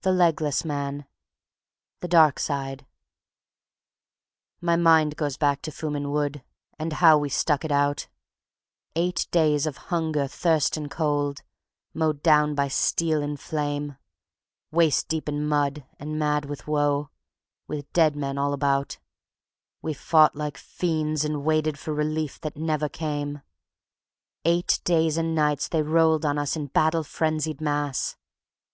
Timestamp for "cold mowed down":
10.90-12.54